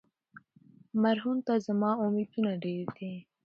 مرهون 1.01 1.37
ته 1.47 1.53
زما 1.67 1.91
امیدونه 2.05 2.51
ډېر 2.63 2.85
دي. 2.97 3.13